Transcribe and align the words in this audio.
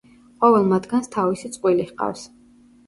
ყოველ 0.45 0.65
მათგანს 0.71 1.11
თავისი 1.17 1.55
წყვილი 1.59 1.89
ჰყავს. 1.93 2.27